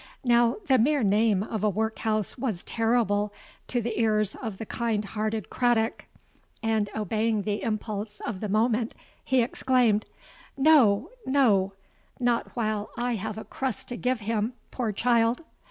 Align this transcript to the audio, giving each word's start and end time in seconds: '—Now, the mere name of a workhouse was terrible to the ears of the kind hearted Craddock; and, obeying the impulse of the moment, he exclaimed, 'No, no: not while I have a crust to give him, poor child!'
'—Now, 0.23 0.55
the 0.65 0.79
mere 0.79 1.03
name 1.03 1.43
of 1.43 1.63
a 1.63 1.69
workhouse 1.69 2.35
was 2.35 2.63
terrible 2.63 3.31
to 3.67 3.83
the 3.83 4.01
ears 4.01 4.33
of 4.33 4.57
the 4.57 4.65
kind 4.65 5.05
hearted 5.05 5.51
Craddock; 5.51 6.05
and, 6.63 6.89
obeying 6.95 7.41
the 7.43 7.61
impulse 7.61 8.19
of 8.21 8.39
the 8.39 8.49
moment, 8.49 8.95
he 9.23 9.43
exclaimed, 9.43 10.07
'No, 10.57 11.11
no: 11.27 11.73
not 12.19 12.55
while 12.55 12.89
I 12.97 13.13
have 13.13 13.37
a 13.37 13.45
crust 13.45 13.89
to 13.89 13.95
give 13.95 14.21
him, 14.21 14.53
poor 14.71 14.91
child!' 14.91 15.43